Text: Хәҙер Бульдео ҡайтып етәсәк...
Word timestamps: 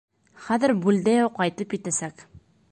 Хәҙер 0.45 0.73
Бульдео 0.85 1.29
ҡайтып 1.37 1.79
етәсәк... 1.81 2.29